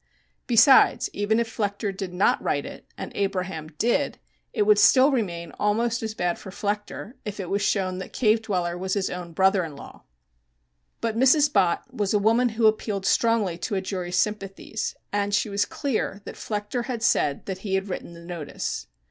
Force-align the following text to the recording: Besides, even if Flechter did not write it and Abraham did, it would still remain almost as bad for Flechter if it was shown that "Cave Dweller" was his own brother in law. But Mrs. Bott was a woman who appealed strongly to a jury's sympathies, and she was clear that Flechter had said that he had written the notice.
Besides, 0.47 1.11
even 1.13 1.39
if 1.39 1.47
Flechter 1.47 1.91
did 1.95 2.11
not 2.11 2.41
write 2.41 2.65
it 2.65 2.87
and 2.97 3.11
Abraham 3.13 3.67
did, 3.77 4.17
it 4.51 4.63
would 4.63 4.79
still 4.79 5.11
remain 5.11 5.51
almost 5.59 6.01
as 6.01 6.15
bad 6.15 6.39
for 6.39 6.49
Flechter 6.49 7.13
if 7.23 7.39
it 7.39 7.51
was 7.51 7.61
shown 7.61 7.99
that 7.99 8.11
"Cave 8.11 8.41
Dweller" 8.41 8.75
was 8.79 8.95
his 8.95 9.11
own 9.11 9.31
brother 9.31 9.63
in 9.63 9.75
law. 9.75 10.01
But 11.01 11.17
Mrs. 11.19 11.53
Bott 11.53 11.83
was 11.93 12.15
a 12.15 12.17
woman 12.17 12.49
who 12.49 12.65
appealed 12.65 13.05
strongly 13.05 13.59
to 13.59 13.75
a 13.75 13.81
jury's 13.81 14.17
sympathies, 14.17 14.95
and 15.13 15.35
she 15.35 15.49
was 15.49 15.65
clear 15.65 16.23
that 16.25 16.33
Flechter 16.35 16.85
had 16.85 17.03
said 17.03 17.45
that 17.45 17.59
he 17.59 17.75
had 17.75 17.87
written 17.87 18.13
the 18.13 18.25
notice. 18.25 18.87